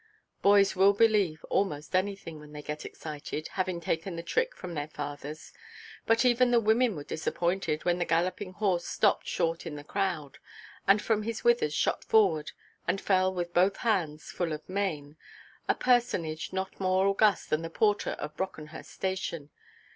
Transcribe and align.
Boys 0.41 0.75
will 0.75 0.93
believe 0.93 1.45
almost 1.51 1.95
anything, 1.95 2.39
when 2.39 2.53
they 2.53 2.63
get 2.63 2.85
excited 2.85 3.49
(having 3.49 3.79
taken 3.79 4.15
the 4.15 4.23
trick 4.23 4.55
from 4.55 4.73
their 4.73 4.87
fathers), 4.87 5.53
but 6.07 6.25
even 6.25 6.49
the 6.49 6.59
women 6.59 6.95
were 6.95 7.03
disappointed, 7.03 7.85
when 7.85 7.99
the 7.99 8.05
galloping 8.05 8.53
horse 8.53 8.83
stopped 8.83 9.27
short 9.27 9.63
in 9.67 9.75
the 9.75 9.83
crowd, 9.83 10.39
and 10.87 11.03
from 11.03 11.21
his 11.21 11.43
withers 11.43 11.75
shot 11.75 12.03
forward, 12.03 12.51
and 12.87 12.99
fell 12.99 13.31
with 13.31 13.53
both 13.53 13.77
hands 13.77 14.31
full 14.31 14.53
of 14.53 14.67
mane, 14.67 15.17
a 15.69 15.75
personage 15.75 16.51
not 16.51 16.79
more 16.79 17.05
august 17.05 17.51
than 17.51 17.61
the 17.61 17.69
porter 17.69 18.15
at 18.19 18.35
Brockenhurst 18.35 18.89
Station. 18.89 19.51